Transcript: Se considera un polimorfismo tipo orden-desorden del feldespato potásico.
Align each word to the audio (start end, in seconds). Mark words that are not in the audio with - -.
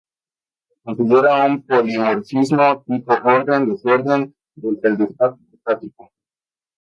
Se 0.69 0.73
considera 0.83 1.45
un 1.45 1.61
polimorfismo 1.61 2.83
tipo 2.87 3.13
orden-desorden 3.35 4.33
del 4.55 4.79
feldespato 4.81 5.37
potásico. 5.51 6.09